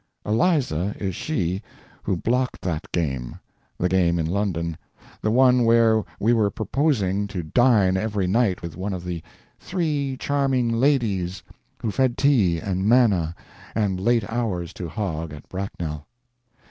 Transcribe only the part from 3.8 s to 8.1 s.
game in London the one where we were purposing to dine